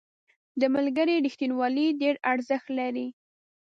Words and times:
•د 0.61 0.63
ملګري 0.75 1.15
رښتینولي 1.25 1.87
ډېر 2.01 2.15
ارزښت 2.31 2.67
لري. 2.79 3.07